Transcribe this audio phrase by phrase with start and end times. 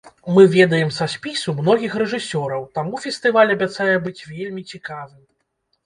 [0.35, 5.23] Мы ведаем са спісу многіх рэжысёраў, таму фестываль абяцае быць вельмі цікавым.